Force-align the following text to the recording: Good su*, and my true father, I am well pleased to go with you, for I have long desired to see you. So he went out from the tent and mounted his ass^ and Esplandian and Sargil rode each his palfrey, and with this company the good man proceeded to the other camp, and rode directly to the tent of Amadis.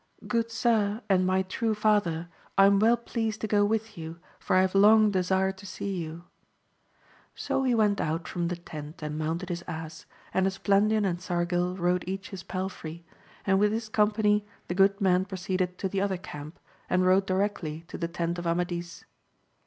Good 0.25 0.49
su*, 0.49 0.99
and 1.11 1.27
my 1.27 1.43
true 1.43 1.75
father, 1.75 2.27
I 2.57 2.65
am 2.65 2.79
well 2.79 2.97
pleased 2.97 3.39
to 3.41 3.47
go 3.47 3.63
with 3.63 3.99
you, 3.99 4.17
for 4.39 4.55
I 4.55 4.61
have 4.61 4.73
long 4.73 5.11
desired 5.11 5.59
to 5.59 5.67
see 5.67 5.95
you. 5.95 6.23
So 7.35 7.61
he 7.65 7.75
went 7.75 8.01
out 8.01 8.27
from 8.27 8.47
the 8.47 8.55
tent 8.55 9.03
and 9.03 9.15
mounted 9.19 9.49
his 9.49 9.61
ass^ 9.67 10.05
and 10.33 10.47
Esplandian 10.47 11.05
and 11.05 11.19
Sargil 11.21 11.77
rode 11.77 12.03
each 12.07 12.31
his 12.31 12.41
palfrey, 12.41 13.05
and 13.45 13.59
with 13.59 13.69
this 13.69 13.89
company 13.89 14.43
the 14.69 14.73
good 14.73 14.99
man 14.99 15.23
proceeded 15.23 15.77
to 15.77 15.87
the 15.87 16.01
other 16.01 16.17
camp, 16.17 16.57
and 16.89 17.05
rode 17.05 17.27
directly 17.27 17.81
to 17.89 17.95
the 17.95 18.07
tent 18.07 18.39
of 18.39 18.47
Amadis. 18.47 19.05